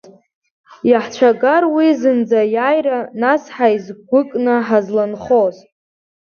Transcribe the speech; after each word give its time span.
Иаҳцәагар 0.89 1.63
уи 1.75 1.87
зынӡа 1.99 2.39
аиааира, 2.43 2.99
нас 3.21 3.43
ҳаизгәыкны 3.55 4.55
ҳазланхоз? 4.67 5.57